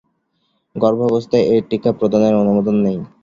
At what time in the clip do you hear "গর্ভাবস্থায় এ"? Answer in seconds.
0.75-1.67